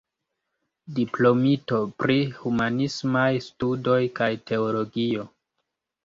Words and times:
Diplomito 0.99 1.81
pri 2.03 2.15
Humanismaj 2.37 3.25
Studoj 3.49 3.99
kaj 4.21 4.31
Teologio. 4.53 5.27